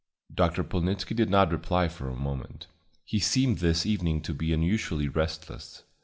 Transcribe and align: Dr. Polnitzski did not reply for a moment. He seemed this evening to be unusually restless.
Dr. 0.33 0.63
Polnitzski 0.63 1.15
did 1.15 1.29
not 1.29 1.51
reply 1.51 1.87
for 1.87 2.09
a 2.09 2.15
moment. 2.15 2.65
He 3.05 3.19
seemed 3.19 3.59
this 3.59 3.85
evening 3.85 4.23
to 4.23 4.33
be 4.33 4.51
unusually 4.51 5.07
restless. 5.07 5.83